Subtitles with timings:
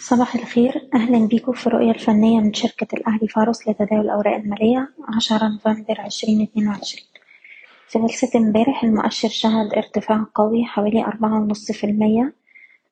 [0.00, 0.88] صباح الخير.
[0.94, 6.42] أهلا بيكم في الرؤية الفنية من شركة الأهلي فاروس لتداول الأوراق المالية عشرة نوفمبر عشرين
[6.42, 7.04] اتنين وعشرين.
[7.88, 12.34] في جلسة امبارح المؤشر شهد ارتفاع قوي حوالي أربعة ونص في المية.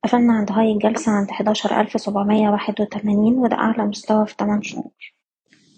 [0.04, 4.62] قفلنا عند هاي الجلسة عند حداشر ألف سبعمية واحد وتمانين وده أعلى مستوى في تمن
[4.62, 4.90] شهور.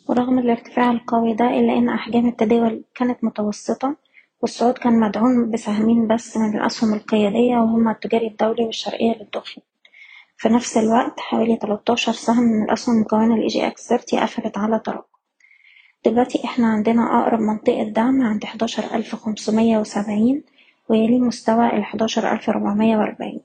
[0.08, 3.96] ورغم الارتفاع القوي ده إلا إن أحجام التداول كانت متوسطة
[4.42, 9.62] والصعود كان مدعوم بسهمين بس من الأسهم القيادية وهما التجاري الدولي والشرقية للدخن
[10.40, 15.02] في نفس الوقت حوالي تلاتاشر سهم من الأسهم المكونة ل EGX 30 قفلت على تراجع
[16.04, 20.44] دلوقتي إحنا عندنا أقرب منطقة دعم عند حداشر ألف خمسمية وسبعين
[20.88, 23.40] ويليه مستوى الحداشر ألف وأربعين.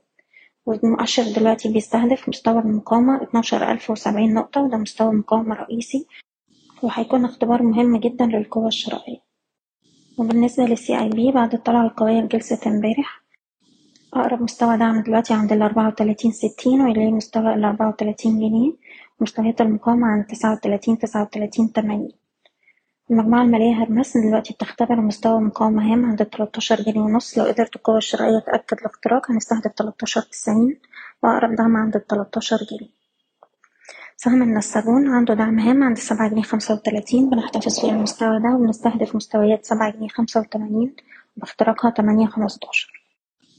[0.66, 6.08] والمؤشر دلوقتي بيستهدف مستوى المقاومة اتناشر ألف وسبعين نقطة وده مستوى مقاومة رئيسي
[6.84, 9.22] وهيكون اختبار مهم جدا للقوة الشرائية.
[10.18, 13.25] وبالنسبة للسي اي بي بعد الطلعة القوية لجلسة امبارح
[14.16, 18.74] أقرب مستوى دعم دلوقتي عند الأربعة وتلاتين ستين ويليه مستوى الأربعة وتلاتين جنيه
[19.20, 22.12] ومستويات المقاومة عند تسعة وتلاتين تسعة وتلاتين تمانين.
[23.12, 27.38] المجموعة المالية هرمس دلوقتي بتختبر مستوى مقاومة هام عند تلاتاشر جنيه ونص.
[27.38, 30.80] لو قدرت القوة الشرائية تأكد الاختراق هنستهدف تلاتاشر تسعين
[31.24, 32.90] وأقرب دعم عند التلاتاشر جنيه.
[34.18, 39.16] سهم النساجون عنده دعم هام عند سبعة جنيه خمسة وتلاتين بنحتفظ في المستوى ده وبنستهدف
[39.16, 40.96] مستويات سبعة جنيه خمسة وتمانين
[41.38, 42.95] باختراقها تمانية خمستاشر.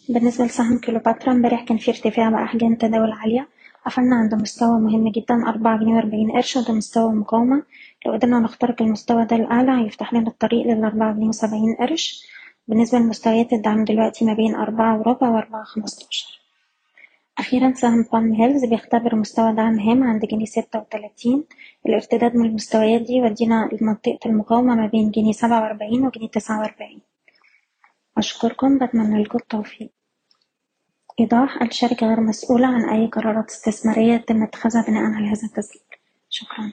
[0.08, 3.48] بالنسبة لسهم كيلوباترا امبارح كان في ارتفاع بأحجام تداول عالية
[3.86, 7.62] قفلنا عند مستوى مهم جدا أربعة جنيه وأربعين قرش وده مستوى مقاومة.
[8.06, 12.22] لو قدرنا نخترق المستوى ده الأعلى هيفتح لنا الطريق للأربعة جنيه وسبعين قرش.
[12.68, 16.36] بالنسبة لمستويات الدعم دلوقتي ما بين أربعة وربع وأربعة خمستاشر
[17.38, 21.44] أخيرا سهم بالم هيلز بيختبر مستوى دعم هام عند جنيه ستة وتلاتين.
[21.86, 27.00] الارتداد من المستويات دي يودينا لمنطقة المقاومة ما بين جنيه سبعة وأربعين وجنيه تسعة وأربعين.
[28.18, 29.95] أشكركم بتمنى لكم التوفيق.
[31.20, 35.82] إيضاح الشركة غير مسؤولة عن أي قرارات استثمارية يتم اتخاذها بناء على هذا التسجيل.
[36.28, 36.72] شكرا.